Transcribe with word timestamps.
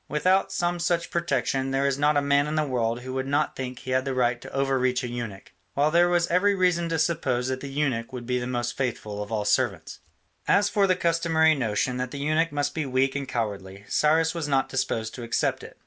Without 0.09 0.51
some 0.51 0.79
such 0.79 1.11
protection 1.11 1.69
there 1.69 1.85
is 1.85 1.99
not 1.99 2.17
a 2.17 2.23
man 2.23 2.47
in 2.47 2.55
the 2.55 2.65
world 2.65 3.01
who 3.01 3.13
would 3.13 3.27
not 3.27 3.55
think 3.55 3.77
he 3.77 3.91
had 3.91 4.03
the 4.03 4.15
right 4.15 4.41
to 4.41 4.51
over 4.51 4.79
reach 4.79 5.03
a 5.03 5.07
eunuch: 5.07 5.51
while 5.75 5.91
there 5.91 6.09
was 6.09 6.25
every 6.25 6.55
reason 6.55 6.89
to 6.89 6.97
suppose 6.97 7.49
that 7.49 7.59
the 7.59 7.69
eunuch 7.69 8.11
would 8.11 8.25
be 8.25 8.39
the 8.39 8.47
most 8.47 8.75
faithful 8.75 9.21
of 9.21 9.31
all 9.31 9.45
servants. 9.45 9.99
As 10.47 10.69
for 10.71 10.87
the 10.87 10.95
customary 10.95 11.53
notion 11.53 11.97
that 11.97 12.09
the 12.09 12.17
eunuch 12.17 12.51
must 12.51 12.73
be 12.73 12.87
weak 12.87 13.15
and 13.15 13.27
cowardly, 13.27 13.85
Cyrus 13.89 14.33
was 14.33 14.47
not 14.47 14.69
disposed 14.69 15.13
to 15.13 15.21
accept 15.23 15.61
it. 15.63 15.77